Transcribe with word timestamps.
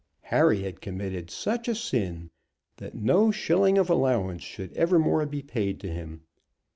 Harry 0.33 0.63
had 0.63 0.81
committed 0.81 1.29
such 1.29 1.67
a 1.67 1.75
sin 1.75 2.31
that 2.77 2.95
no 2.95 3.29
shilling 3.29 3.77
of 3.77 3.87
allowance 3.87 4.41
should 4.41 4.73
evermore 4.75 5.23
be 5.27 5.43
paid 5.43 5.79
to 5.79 5.89
him. 5.89 6.21